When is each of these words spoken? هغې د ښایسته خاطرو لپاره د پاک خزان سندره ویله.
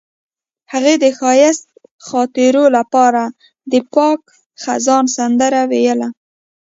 هغې 0.71 0.93
د 1.03 1.05
ښایسته 1.17 1.71
خاطرو 2.07 2.63
لپاره 2.77 3.23
د 3.71 3.73
پاک 3.93 4.21
خزان 4.63 5.05
سندره 5.17 5.61
ویله. 5.71 6.07